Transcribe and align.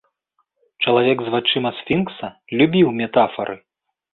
Чалавек 0.85 1.21
з 1.27 1.35
вачыма 1.35 1.71
сфінкса 1.81 2.27
любіў 2.63 2.87
метафары. 3.03 3.55